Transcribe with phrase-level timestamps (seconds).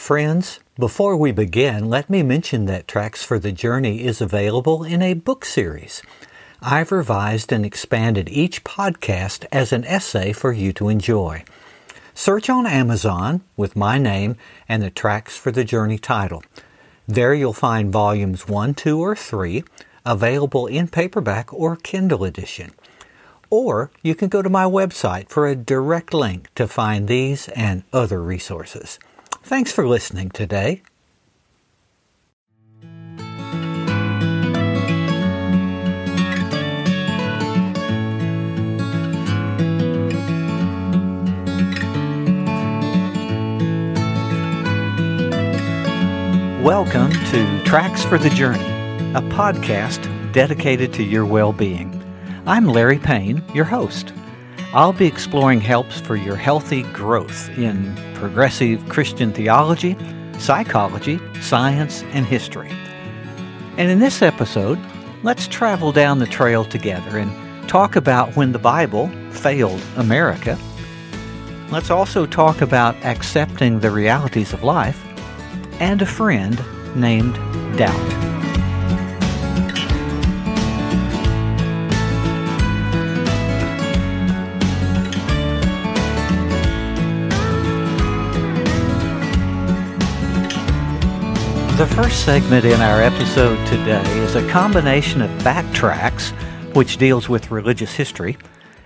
[0.00, 5.02] Friends, before we begin, let me mention that Tracks for the Journey is available in
[5.02, 6.02] a book series.
[6.62, 11.44] I've revised and expanded each podcast as an essay for you to enjoy.
[12.14, 14.36] Search on Amazon with my name
[14.66, 16.42] and the Tracks for the Journey title.
[17.06, 19.62] There you'll find volumes 1, 2, or 3
[20.06, 22.72] available in paperback or Kindle edition.
[23.50, 27.84] Or you can go to my website for a direct link to find these and
[27.92, 28.98] other resources.
[29.42, 30.82] Thanks for listening today.
[46.62, 48.60] Welcome to Tracks for the Journey,
[49.14, 51.96] a podcast dedicated to your well being.
[52.46, 54.12] I'm Larry Payne, your host.
[54.72, 59.96] I'll be exploring helps for your healthy growth in progressive Christian theology,
[60.38, 62.70] psychology, science, and history.
[63.76, 64.78] And in this episode,
[65.24, 70.56] let's travel down the trail together and talk about when the Bible failed America.
[71.72, 75.04] Let's also talk about accepting the realities of life
[75.80, 76.62] and a friend
[76.94, 77.34] named
[77.76, 78.29] Doubt.
[91.80, 96.28] The first segment in our episode today is a combination of Backtracks,
[96.74, 98.36] which deals with religious history,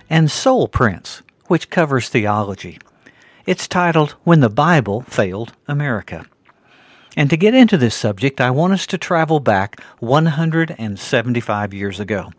[0.09, 2.79] and Soul Prints, which covers theology.
[3.45, 6.25] It's titled When the Bible Failed America.
[7.17, 12.31] And to get into this subject, I want us to travel back 175 years ago.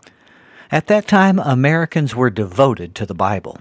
[0.73, 3.61] At that time, Americans were devoted to the Bible.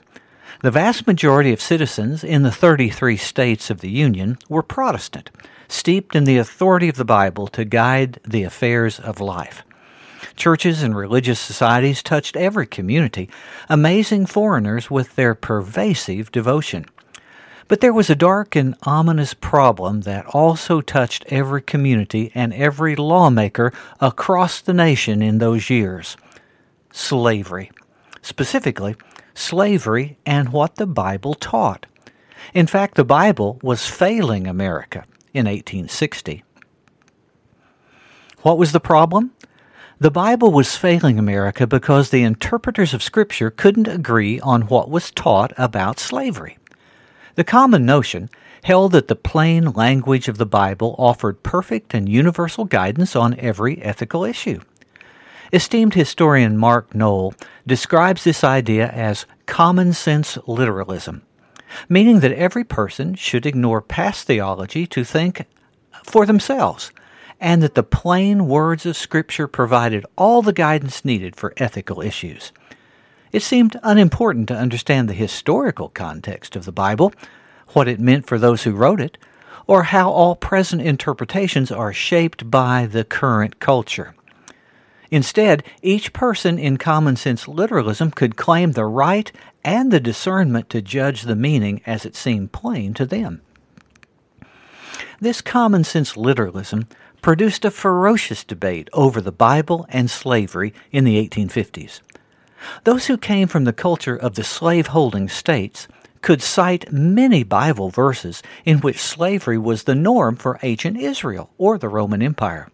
[0.61, 5.29] The vast majority of citizens in the 33 states of the Union were Protestant
[5.67, 9.63] steeped in the authority of the Bible to guide the affairs of life.
[10.35, 13.29] Churches and religious societies touched every community,
[13.69, 16.85] amazing foreigners with their pervasive devotion.
[17.67, 22.95] But there was a dark and ominous problem that also touched every community and every
[22.95, 26.17] lawmaker across the nation in those years
[26.91, 27.71] slavery.
[28.21, 28.95] Specifically,
[29.33, 31.85] slavery and what the Bible taught.
[32.53, 35.03] In fact, the Bible was failing America
[35.35, 36.43] in 1860.
[38.41, 39.31] What was the problem?
[39.99, 45.11] The Bible was failing America because the interpreters of Scripture couldn't agree on what was
[45.11, 46.57] taught about slavery.
[47.35, 48.29] The common notion
[48.63, 53.81] held that the plain language of the Bible offered perfect and universal guidance on every
[53.81, 54.59] ethical issue.
[55.53, 57.33] Esteemed historian Mark Noll
[57.67, 61.21] describes this idea as common sense literalism
[61.89, 65.45] meaning that every person should ignore past theology to think
[66.03, 66.91] for themselves,
[67.39, 72.51] and that the plain words of Scripture provided all the guidance needed for ethical issues.
[73.31, 77.13] It seemed unimportant to understand the historical context of the Bible,
[77.73, 79.17] what it meant for those who wrote it,
[79.67, 84.14] or how all present interpretations are shaped by the current culture.
[85.11, 89.31] Instead, each person in common sense literalism could claim the right
[89.63, 93.41] and the discernment to judge the meaning as it seemed plain to them.
[95.19, 96.87] This common sense literalism
[97.21, 102.01] produced a ferocious debate over the Bible and slavery in the 1850s.
[102.83, 105.87] Those who came from the culture of the slave-holding states
[106.21, 111.77] could cite many Bible verses in which slavery was the norm for ancient Israel or
[111.77, 112.69] the Roman Empire.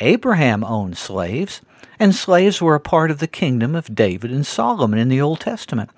[0.00, 1.60] Abraham owned slaves,
[1.98, 5.40] and slaves were a part of the kingdom of David and Solomon in the Old
[5.40, 5.90] Testament.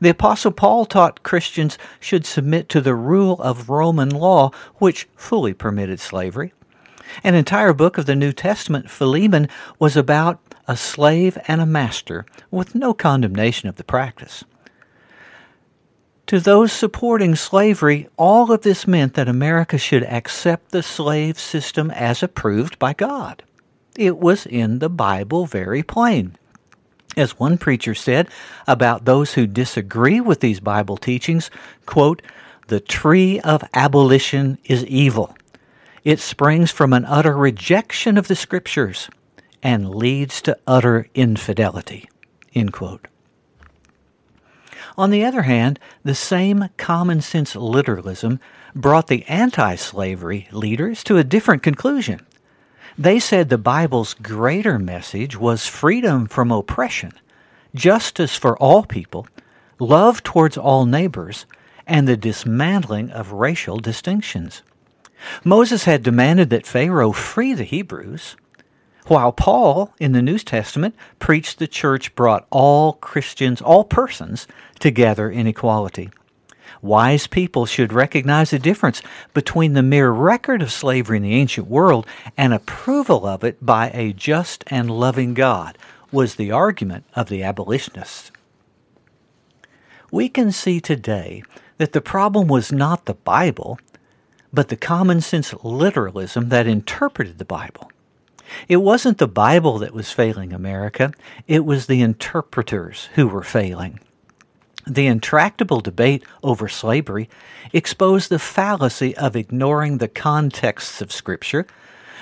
[0.00, 5.54] The Apostle Paul taught Christians should submit to the rule of Roman law, which fully
[5.54, 6.52] permitted slavery.
[7.22, 9.48] An entire book of the New Testament, Philemon,
[9.78, 14.44] was about a slave and a master, with no condemnation of the practice.
[16.26, 21.90] To those supporting slavery, all of this meant that America should accept the slave system
[21.90, 23.42] as approved by God.
[23.96, 26.36] It was in the Bible very plain.
[27.16, 28.28] As one preacher said
[28.66, 31.50] about those who disagree with these Bible teachings,
[31.84, 32.22] quote,
[32.68, 35.36] the tree of abolition is evil.
[36.04, 39.10] It springs from an utter rejection of the Scriptures
[39.62, 42.08] and leads to utter infidelity.
[42.54, 43.08] End quote.
[44.96, 48.40] On the other hand, the same common sense literalism
[48.74, 52.20] brought the anti slavery leaders to a different conclusion.
[52.98, 57.12] They said the Bible's greater message was freedom from oppression,
[57.74, 59.26] justice for all people,
[59.78, 61.46] love towards all neighbors,
[61.86, 64.62] and the dismantling of racial distinctions.
[65.44, 68.36] Moses had demanded that Pharaoh free the Hebrews,
[69.06, 74.46] while Paul in the New Testament preached the church brought all Christians, all persons,
[74.78, 76.10] together in equality.
[76.80, 79.02] Wise people should recognize the difference
[79.34, 82.06] between the mere record of slavery in the ancient world
[82.36, 85.78] and approval of it by a just and loving God,
[86.10, 88.32] was the argument of the abolitionists.
[90.10, 91.44] We can see today
[91.78, 93.78] that the problem was not the Bible,
[94.52, 97.91] but the common sense literalism that interpreted the Bible.
[98.68, 101.12] It wasn't the Bible that was failing America,
[101.46, 104.00] it was the interpreters who were failing.
[104.86, 107.28] The intractable debate over slavery
[107.72, 111.66] exposed the fallacy of ignoring the contexts of Scripture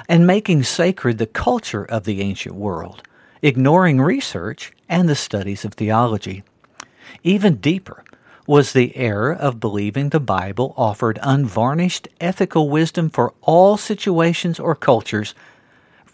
[0.09, 3.03] and making sacred the culture of the ancient world,
[3.43, 6.43] ignoring research and the studies of theology.
[7.23, 8.05] Even deeper
[8.47, 14.75] was the error of believing the Bible offered unvarnished ethical wisdom for all situations or
[14.75, 15.35] cultures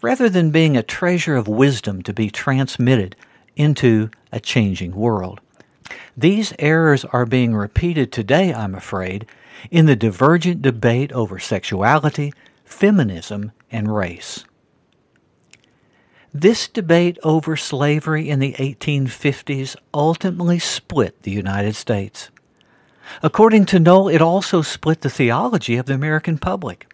[0.01, 3.15] rather than being a treasure of wisdom to be transmitted
[3.55, 5.41] into a changing world.
[6.15, 9.25] These errors are being repeated today, I'm afraid,
[9.71, 12.33] in the divergent debate over sexuality,
[12.63, 14.43] feminism, and race.
[16.33, 22.29] This debate over slavery in the 1850s ultimately split the United States.
[23.23, 26.93] According to Noll, it also split the theology of the American public.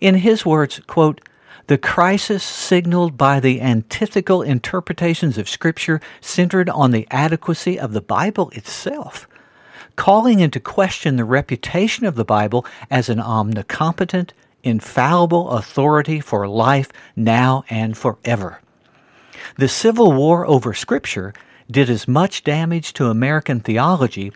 [0.00, 1.20] In his words, quote,
[1.66, 8.00] the crisis signaled by the antithetical interpretations of Scripture centered on the adequacy of the
[8.00, 9.26] Bible itself,
[9.96, 14.30] calling into question the reputation of the Bible as an omnicompetent,
[14.62, 18.60] infallible authority for life now and forever.
[19.56, 21.32] The Civil War over Scripture
[21.70, 24.32] did as much damage to American theology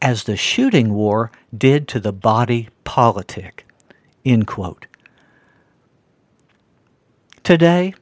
[0.00, 3.66] as the shooting war did to the body politic.
[4.24, 4.86] End quote.
[7.42, 7.94] Today,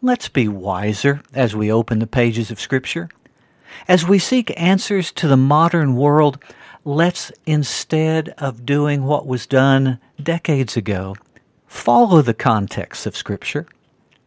[0.00, 3.08] let's be wiser as we open the pages of Scripture.
[3.88, 6.38] As we seek answers to the modern world,
[6.84, 11.16] let's, instead of doing what was done decades ago,
[11.66, 13.66] follow the context of Scripture,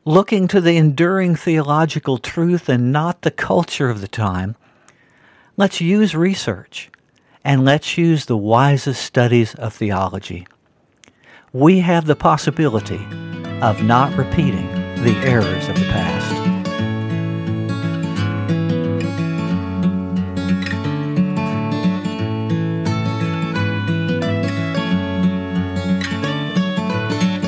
[0.04, 4.58] looking to the enduring theological truth and not the culture of the time.
[5.56, 6.92] Let's use research
[7.46, 10.46] and let's use the wisest studies of theology.
[11.54, 13.00] We have the possibility
[13.66, 14.68] of not repeating
[15.02, 16.32] the errors of the past.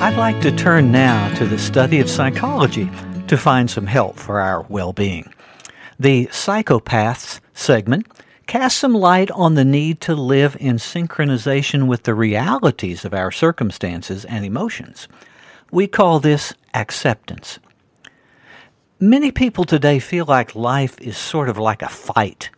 [0.02, 2.90] I'd like to turn now to the study of psychology
[3.28, 5.32] to find some help for our well being.
[6.00, 8.08] The Psychopaths segment
[8.48, 13.32] casts some light on the need to live in synchronization with the realities of our
[13.32, 15.08] circumstances and emotions.
[15.72, 17.60] We call this acceptance.
[19.00, 22.50] Many people today feel like life is sort of like a fight.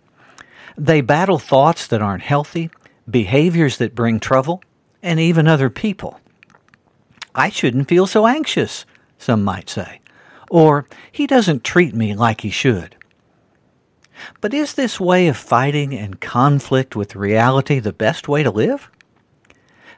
[0.78, 2.70] They battle thoughts that aren't healthy,
[3.10, 4.62] behaviors that bring trouble,
[5.02, 6.20] and even other people.
[7.34, 8.86] I shouldn't feel so anxious,
[9.18, 10.02] some might say.
[10.50, 12.96] Or, he doesn't treat me like he should.
[14.42, 18.90] But is this way of fighting and conflict with reality the best way to live?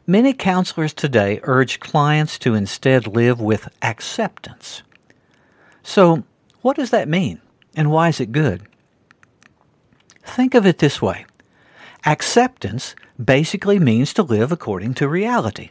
[0.07, 4.81] Many counselors today urge clients to instead live with acceptance.
[5.84, 6.24] So,
[6.62, 7.39] what does that mean,
[7.75, 8.63] and why is it good?
[10.24, 11.25] Think of it this way
[12.03, 15.70] acceptance basically means to live according to reality.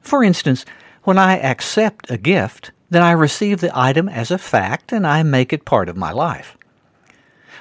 [0.00, 0.64] For instance,
[1.02, 5.24] when I accept a gift, then I receive the item as a fact and I
[5.24, 6.56] make it part of my life.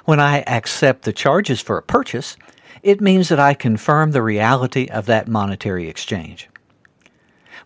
[0.05, 2.38] When I accept the charges for a purchase,
[2.81, 6.50] it means that I confirm the reality of that monetary exchange.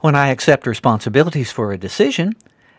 [0.02, 2.34] When I accept responsibilities for a decision,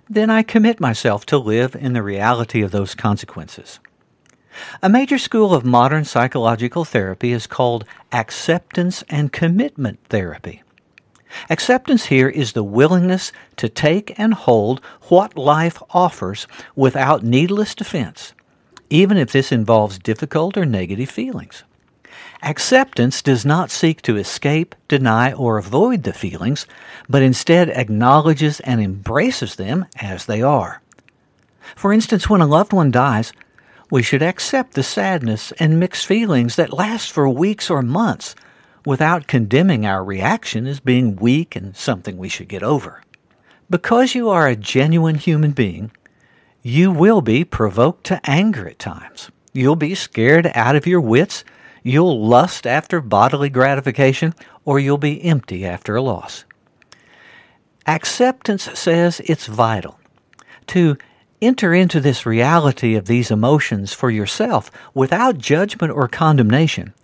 [0.08, 3.80] then I commit myself to live in the reality of those consequences.
[4.82, 10.62] A major school of modern psychological therapy is called acceptance and commitment therapy.
[11.50, 18.34] Acceptance here is the willingness to take and hold what life offers without needless defense,
[18.90, 21.64] even if this involves difficult or negative feelings.
[22.44, 26.66] Acceptance does not seek to escape, deny, or avoid the feelings,
[27.08, 30.82] but instead acknowledges and embraces them as they are.
[31.74, 33.32] For instance, when a loved one dies,
[33.90, 38.34] we should accept the sadness and mixed feelings that last for weeks or months
[38.84, 43.02] without condemning our reaction as being weak and something we should get over.
[43.70, 45.92] Because you are a genuine human being,
[46.62, 49.30] you will be provoked to anger at times.
[49.54, 51.42] You'll be scared out of your wits
[51.84, 56.46] You'll lust after bodily gratification, or you'll be empty after a loss.
[57.86, 60.00] Acceptance says it's vital
[60.68, 60.96] to
[61.42, 66.94] enter into this reality of these emotions for yourself without judgment or condemnation,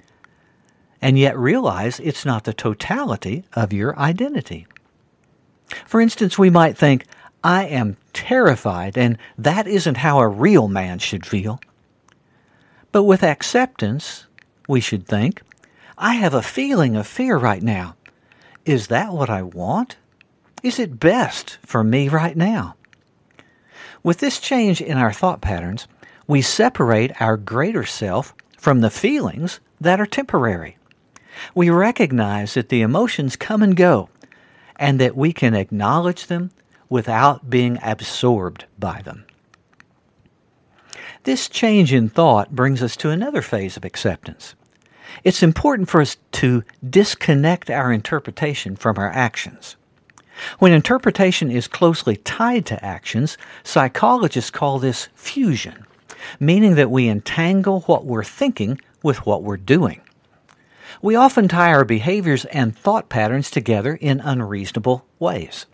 [1.02, 4.66] and yet realize it's not the totality of your identity.
[5.84, 7.04] For instance, we might think,
[7.44, 11.60] I am terrified, and that isn't how a real man should feel.
[12.92, 14.26] But with acceptance,
[14.70, 15.42] we should think,
[15.98, 17.96] I have a feeling of fear right now.
[18.64, 19.96] Is that what I want?
[20.62, 22.76] Is it best for me right now?
[24.04, 25.88] With this change in our thought patterns,
[26.28, 30.78] we separate our greater self from the feelings that are temporary.
[31.52, 34.08] We recognize that the emotions come and go
[34.76, 36.52] and that we can acknowledge them
[36.88, 39.24] without being absorbed by them.
[41.24, 44.54] This change in thought brings us to another phase of acceptance.
[45.24, 49.76] It's important for us to disconnect our interpretation from our actions.
[50.58, 55.84] When interpretation is closely tied to actions, psychologists call this fusion,
[56.38, 60.00] meaning that we entangle what we're thinking with what we're doing.
[61.02, 65.66] We often tie our behaviors and thought patterns together in unreasonable ways.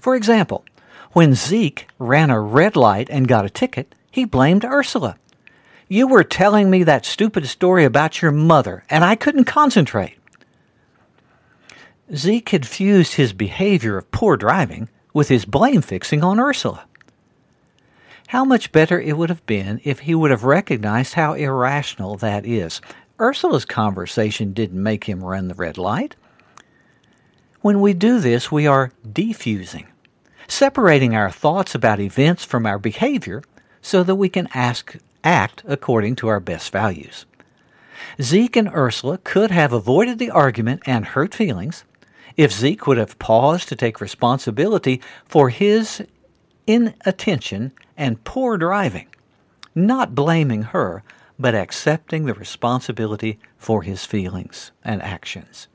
[0.00, 0.64] For example,
[1.12, 5.16] when Zeke ran a red light and got a ticket, he blamed Ursula.
[5.88, 10.18] You were telling me that stupid story about your mother, and I couldn't concentrate.
[12.14, 16.86] Zeke had fused his behavior of poor driving with his blame fixing on Ursula.
[18.28, 22.44] How much better it would have been if he would have recognized how irrational that
[22.44, 22.80] is.
[23.20, 26.16] Ursula's conversation didn't make him run the red light.
[27.60, 29.86] When we do this, we are defusing,
[30.48, 33.42] separating our thoughts about events from our behavior
[33.80, 37.26] so that we can ask, act according to our best values.
[38.22, 41.84] Zeke and Ursula could have avoided the argument and hurt feelings
[42.36, 46.02] if Zeke would have paused to take responsibility for his
[46.66, 49.08] inattention and poor driving,
[49.74, 51.02] not blaming her,
[51.38, 55.66] but accepting the responsibility for his feelings and actions.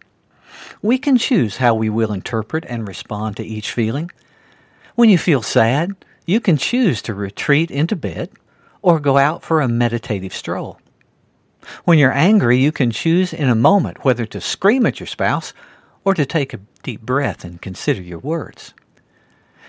[0.81, 4.11] We can choose how we will interpret and respond to each feeling.
[4.95, 8.29] When you feel sad, you can choose to retreat into bed
[8.81, 10.79] or go out for a meditative stroll.
[11.85, 15.53] When you're angry, you can choose in a moment whether to scream at your spouse
[16.03, 18.73] or to take a deep breath and consider your words.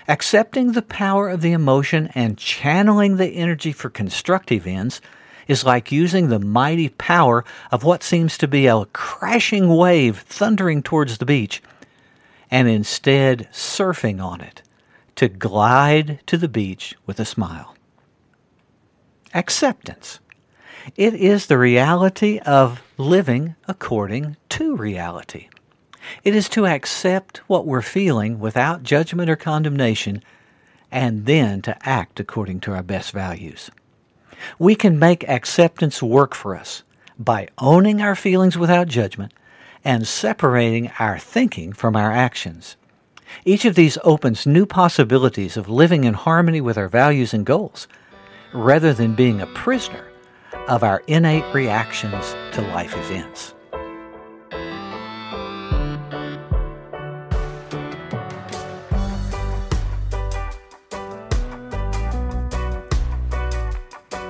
[0.07, 4.99] Accepting the power of the emotion and channeling the energy for constructive ends
[5.47, 10.81] is like using the mighty power of what seems to be a crashing wave thundering
[10.81, 11.61] towards the beach
[12.49, 14.61] and instead surfing on it
[15.15, 17.72] to glide to the beach with a smile
[19.33, 20.19] acceptance.
[20.95, 25.47] It is the reality of living according to reality.
[26.23, 30.23] It is to accept what we're feeling without judgment or condemnation
[30.91, 33.71] and then to act according to our best values.
[34.59, 36.83] We can make acceptance work for us
[37.17, 39.33] by owning our feelings without judgment
[39.85, 42.75] and separating our thinking from our actions.
[43.45, 47.87] Each of these opens new possibilities of living in harmony with our values and goals
[48.53, 50.07] rather than being a prisoner
[50.67, 53.53] of our innate reactions to life events.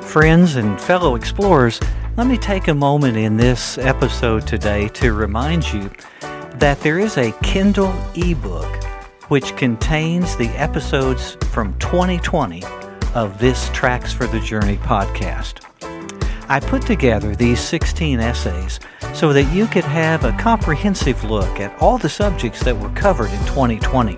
[0.09, 1.79] Friends and fellow explorers,
[2.17, 5.89] let me take a moment in this episode today to remind you
[6.55, 8.83] that there is a Kindle ebook
[9.29, 12.61] which contains the episodes from 2020
[13.13, 15.63] of this Tracks for the Journey podcast.
[16.49, 18.79] I put together these 16 essays
[19.13, 23.31] so that you could have a comprehensive look at all the subjects that were covered
[23.31, 24.17] in 2020.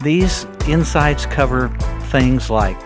[0.00, 1.68] These insights cover
[2.10, 2.76] things like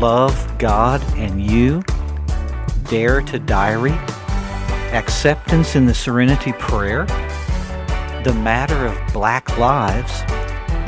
[0.00, 1.82] love, God, and you,
[2.88, 3.92] dare to diary,
[4.92, 7.04] acceptance in the serenity prayer,
[8.24, 10.22] the matter of black lives,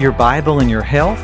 [0.01, 1.21] your Bible and your health,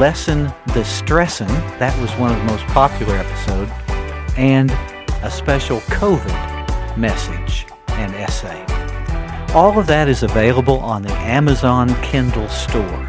[0.00, 1.46] Lessen the Stressin',
[1.78, 3.70] that was one of the most popular episodes,
[4.38, 4.70] and
[5.22, 8.64] a special COVID message and essay.
[9.52, 13.04] All of that is available on the Amazon Kindle store.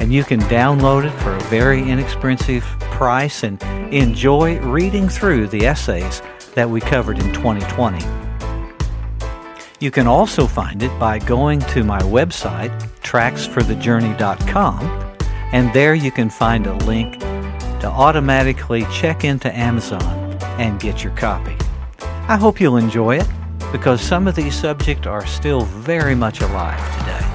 [0.00, 5.64] And you can download it for a very inexpensive price and enjoy reading through the
[5.64, 6.20] essays
[6.54, 8.04] that we covered in 2020.
[9.80, 15.01] You can also find it by going to my website, tracksforthejourney.com,
[15.52, 20.02] and there you can find a link to automatically check into Amazon
[20.58, 21.56] and get your copy.
[22.28, 23.28] I hope you'll enjoy it
[23.70, 27.32] because some of these subjects are still very much alive today.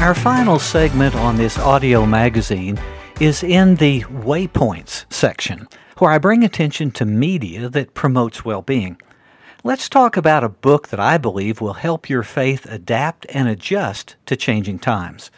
[0.00, 2.78] Our final segment on this audio magazine
[3.20, 5.66] is in the Waypoints section,
[5.98, 9.00] where I bring attention to media that promotes well being.
[9.64, 14.14] Let's talk about a book that I believe will help your faith adapt and adjust
[14.26, 15.32] to changing times.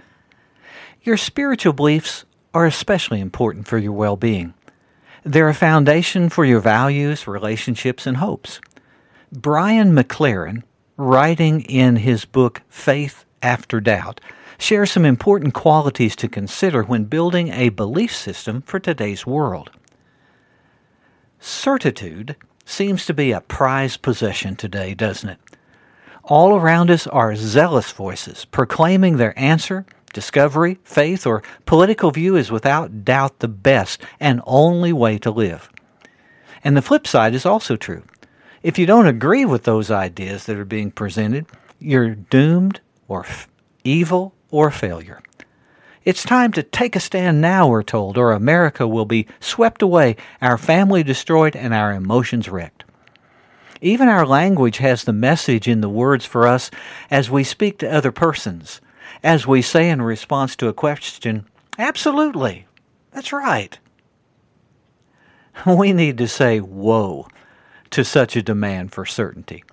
[1.03, 4.53] Your spiritual beliefs are especially important for your well being.
[5.25, 8.61] They're a foundation for your values, relationships, and hopes.
[9.33, 10.63] Brian McLaren,
[10.97, 14.21] writing in his book Faith After Doubt,
[14.59, 19.71] shares some important qualities to consider when building a belief system for today's world.
[21.41, 25.39] Certitude seems to be a prized possession today, doesn't it?
[26.23, 32.51] All around us are zealous voices proclaiming their answer, discovery, faith, or political view is
[32.51, 35.71] without doubt the best and only way to live.
[36.63, 38.03] And the flip side is also true.
[38.63, 41.47] If you don't agree with those ideas that are being presented,
[41.79, 43.49] you're doomed or f-
[43.83, 45.23] evil or failure.
[46.03, 50.17] It's time to take a stand now, we're told, or America will be swept away,
[50.41, 52.85] our family destroyed, and our emotions wrecked.
[53.83, 56.71] Even our language has the message in the words for us
[57.11, 58.81] as we speak to other persons,
[59.23, 61.47] as we say in response to a question,
[61.79, 62.67] Absolutely,
[63.11, 63.79] that's right.
[65.67, 67.29] We need to say, Whoa,
[67.91, 69.65] to such a demand for certainty.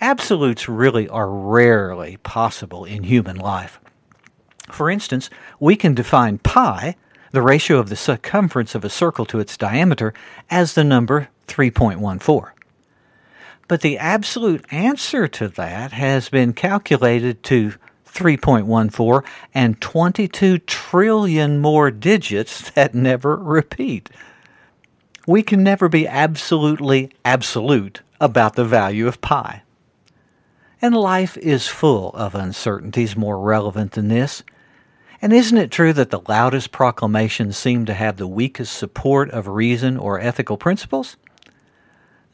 [0.00, 3.78] Absolutes really are rarely possible in human life.
[4.70, 5.30] For instance,
[5.60, 6.96] we can define pi,
[7.32, 10.14] the ratio of the circumference of a circle to its diameter,
[10.50, 12.50] as the number 3.14.
[13.68, 17.74] But the absolute answer to that has been calculated to
[18.06, 24.08] 3.14 and 22 trillion more digits that never repeat.
[25.26, 29.62] We can never be absolutely absolute about the value of pi.
[30.80, 34.42] And life is full of uncertainties more relevant than this.
[35.26, 39.48] And isn't it true that the loudest proclamations seem to have the weakest support of
[39.48, 41.16] reason or ethical principles?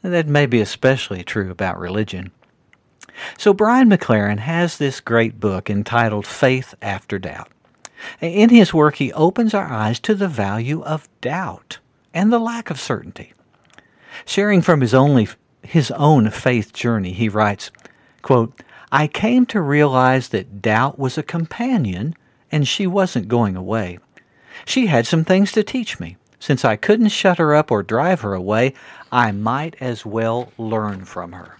[0.03, 2.31] That may be especially true about religion.
[3.35, 7.49] So Brian McLaren has this great book entitled Faith After Doubt.
[8.21, 11.79] In his work, he opens our eyes to the value of doubt
[12.13, 13.33] and the lack of certainty.
[14.23, 15.29] Sharing from his, only,
[15.63, 17.71] his own faith journey, he writes,
[18.21, 22.13] quote, I came to realize that doubt was a companion
[22.53, 23.97] and she wasn't going away.
[24.63, 26.17] She had some things to teach me.
[26.39, 28.75] Since I couldn't shut her up or drive her away,
[29.11, 31.57] I might as well learn from her.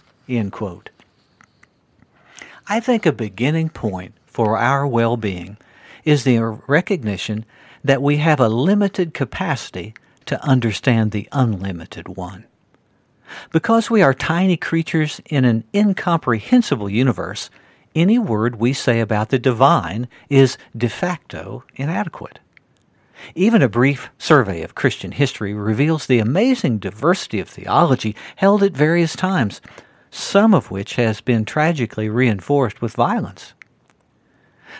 [2.68, 5.56] I think a beginning point for our well being
[6.04, 7.44] is the recognition
[7.82, 9.94] that we have a limited capacity
[10.26, 12.44] to understand the unlimited one.
[13.50, 17.50] Because we are tiny creatures in an incomprehensible universe,
[17.94, 22.40] any word we say about the divine is de facto inadequate.
[23.34, 28.72] Even a brief survey of Christian history reveals the amazing diversity of theology held at
[28.72, 29.60] various times,
[30.10, 33.54] some of which has been tragically reinforced with violence.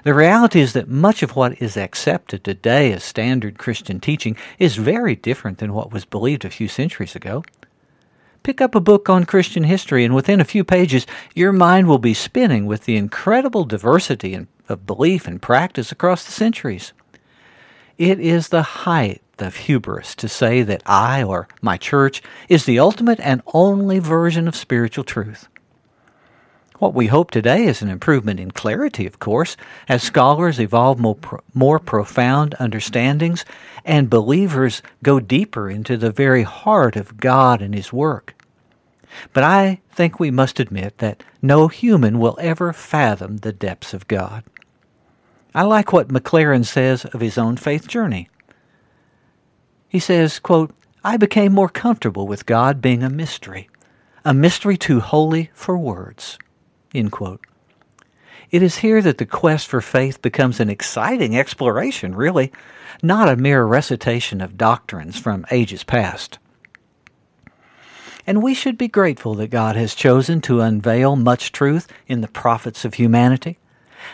[0.03, 4.77] The reality is that much of what is accepted today as standard Christian teaching is
[4.77, 7.45] very different than what was believed a few centuries ago.
[8.45, 11.99] Pick up a book on Christian history, and within a few pages, your mind will
[11.99, 16.93] be spinning with the incredible diversity of belief and practice across the centuries.
[17.97, 22.79] It is the height of hubris to say that I or my church is the
[22.79, 25.49] ultimate and only version of spiritual truth.
[26.81, 29.57] What we hope today is an improvement in clarity, of course,
[29.89, 31.17] as scholars evolve more,
[31.55, 33.47] more profound understandings
[33.87, 38.34] and believers go deeper into the very heart of God and His work.
[39.33, 44.09] But I think we must admit that no human will ever fathom the depths of
[44.09, 44.45] God.
[45.55, 48.29] I like what McLaren says of his own faith journey.
[49.89, 50.75] He says, quote,
[51.05, 53.69] I became more comfortable with God being a mystery,
[54.25, 56.39] a mystery too holy for words.
[58.51, 62.53] It is here that the quest for faith becomes an exciting exploration, really,
[63.03, 66.39] not a mere recitation of doctrines from ages past.
[68.27, 72.29] And we should be grateful that God has chosen to unveil much truth in the
[72.29, 73.59] prophets of humanity.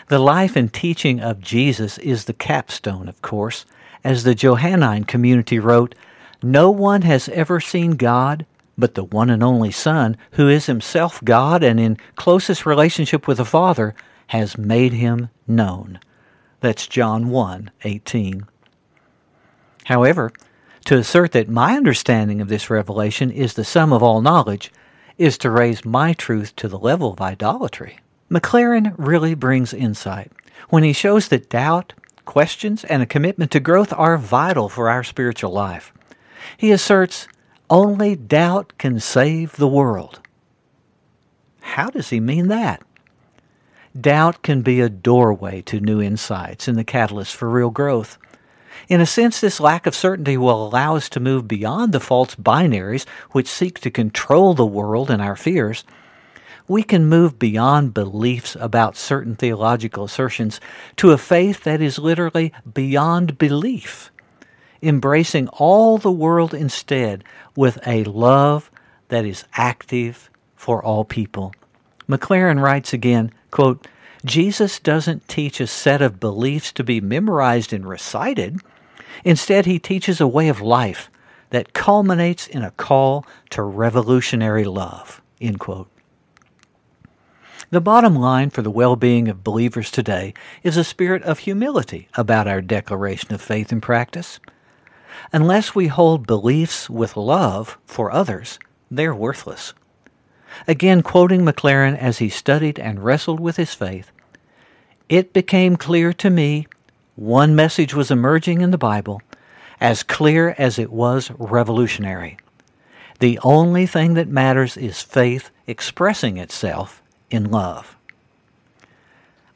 [0.07, 3.65] The life and teaching of Jesus is the capstone, of course.
[4.03, 5.95] As the Johannine community wrote,
[6.41, 8.45] No one has ever seen God,
[8.77, 13.37] but the one and only Son, who is himself God and in closest relationship with
[13.37, 13.93] the Father,
[14.27, 15.99] has made him known.
[16.61, 18.45] That's John 1 18.
[19.85, 20.31] However,
[20.85, 24.71] to assert that my understanding of this revelation is the sum of all knowledge
[25.17, 27.99] is to raise my truth to the level of idolatry.
[28.29, 30.31] McLaren really brings insight
[30.69, 31.93] when he shows that doubt,
[32.25, 35.93] questions, and a commitment to growth are vital for our spiritual life.
[36.57, 37.27] He asserts
[37.69, 40.19] only doubt can save the world.
[41.61, 42.81] How does he mean that?
[43.99, 48.17] Doubt can be a doorway to new insights and the catalyst for real growth.
[48.89, 52.35] In a sense, this lack of certainty will allow us to move beyond the false
[52.35, 55.83] binaries which seek to control the world and our fears.
[56.67, 60.61] We can move beyond beliefs about certain theological assertions
[60.97, 64.11] to a faith that is literally beyond belief
[64.81, 67.23] embracing all the world instead
[67.55, 68.71] with a love
[69.09, 71.53] that is active for all people.
[72.07, 73.87] McLaren writes again, quote,
[74.23, 78.59] Jesus doesn't teach a set of beliefs to be memorized and recited.
[79.23, 81.09] Instead, he teaches a way of life
[81.49, 85.21] that culminates in a call to revolutionary love.
[85.39, 85.89] End quote.
[87.71, 92.09] The bottom line for the well being of believers today is a spirit of humility
[92.15, 94.39] about our declaration of faith and practice.
[95.31, 99.73] Unless we hold beliefs with love for others, they're worthless.
[100.67, 104.11] Again, quoting McLaren as he studied and wrestled with his faith,
[105.09, 106.67] it became clear to me
[107.15, 109.21] one message was emerging in the Bible
[109.79, 112.37] as clear as it was revolutionary.
[113.19, 117.95] The only thing that matters is faith expressing itself in love.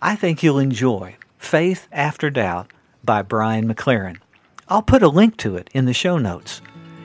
[0.01, 2.71] I think you'll enjoy Faith After Doubt
[3.03, 4.17] by Brian McLaren.
[4.67, 6.62] I'll put a link to it in the show notes,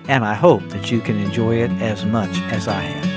[0.09, 3.10] and I hope that you can enjoy it as much as I have.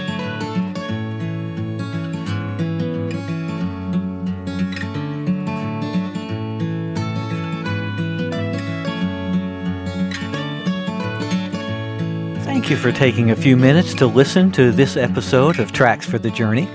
[12.63, 16.17] Thank you for taking a few minutes to listen to this episode of Tracks for
[16.17, 16.69] the Journey.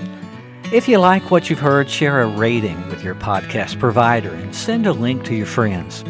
[0.71, 4.85] If you like what you've heard, share a rating with your podcast provider and send
[4.85, 6.03] a link to your friends.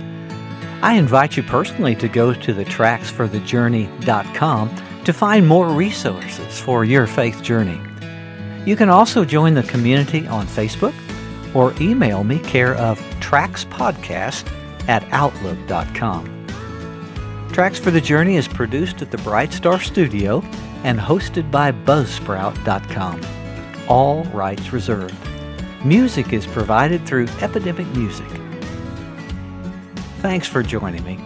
[0.82, 7.08] I invite you personally to go to the tracksforthejourney.com to find more resources for your
[7.08, 7.80] faith journey.
[8.66, 10.94] You can also join the community on Facebook
[11.56, 14.46] or email me care of trackspodcast
[14.90, 16.39] at outlook.com.
[17.52, 20.42] Tracks for the Journey is produced at the Bright Star Studio
[20.84, 23.22] and hosted by buzzsprout.com.
[23.88, 25.16] All rights reserved.
[25.84, 28.28] Music is provided through Epidemic Music.
[30.22, 31.18] Thanks for joining me,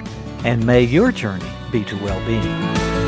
[0.44, 3.03] and may your journey be to well being.